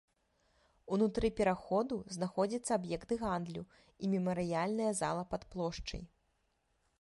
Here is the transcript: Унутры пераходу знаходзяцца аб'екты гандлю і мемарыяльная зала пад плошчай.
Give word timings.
Унутры 0.95 1.29
пераходу 1.39 1.97
знаходзяцца 2.15 2.71
аб'екты 2.79 3.13
гандлю 3.25 3.63
і 4.07 4.11
мемарыяльная 4.15 4.89
зала 5.03 5.23
пад 5.35 5.41
плошчай. 5.55 6.03